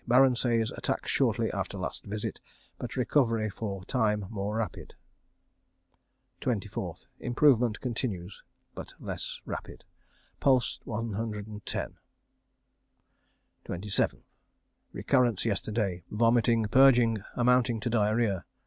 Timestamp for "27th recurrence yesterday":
13.63-16.01